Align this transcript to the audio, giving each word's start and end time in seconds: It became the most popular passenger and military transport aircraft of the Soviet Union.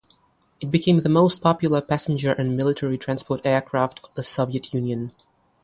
It 0.59 0.71
became 0.71 0.97
the 0.97 1.09
most 1.09 1.43
popular 1.43 1.79
passenger 1.79 2.31
and 2.33 2.57
military 2.57 2.97
transport 2.97 3.41
aircraft 3.45 3.99
of 4.03 4.11
the 4.15 4.23
Soviet 4.23 4.73
Union. 4.73 5.11